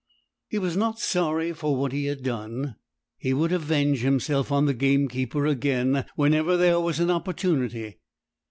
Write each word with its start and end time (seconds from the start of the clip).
He 0.47 0.57
was 0.57 0.75
not 0.75 0.97
sorry 0.97 1.53
for 1.53 1.75
what 1.75 1.91
he 1.91 2.05
had 2.05 2.23
done; 2.23 2.75
he 3.19 3.35
would 3.35 3.51
avenge 3.51 3.99
himself 3.99 4.51
on 4.51 4.65
the 4.65 4.73
gamekeeper 4.73 5.45
again 5.45 6.05
whenever 6.15 6.57
there 6.57 6.79
was 6.79 6.99
an 6.99 7.11
opportunity. 7.11 7.99